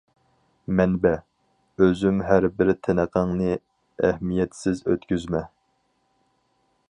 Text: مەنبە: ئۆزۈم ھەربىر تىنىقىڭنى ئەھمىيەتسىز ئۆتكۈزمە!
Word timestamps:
مەنبە: 0.77 1.11
ئۆزۈم 1.83 2.23
ھەربىر 2.29 2.71
تىنىقىڭنى 2.87 3.53
ئەھمىيەتسىز 4.07 4.83
ئۆتكۈزمە! 4.89 5.43